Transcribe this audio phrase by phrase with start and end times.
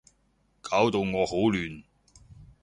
[0.61, 1.83] 搞到我好亂